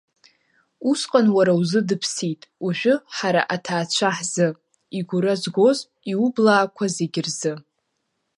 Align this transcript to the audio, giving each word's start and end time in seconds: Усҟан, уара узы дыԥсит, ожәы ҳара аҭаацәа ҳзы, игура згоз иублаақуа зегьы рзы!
Усҟан, 0.89 1.27
уара 1.35 1.53
узы 1.59 1.81
дыԥсит, 1.87 2.41
ожәы 2.65 2.93
ҳара 3.15 3.41
аҭаацәа 3.55 4.09
ҳзы, 4.17 4.47
игура 4.99 5.33
згоз 5.41 5.79
иублаақуа 6.11 6.85
зегьы 6.95 7.21
рзы! 7.27 7.53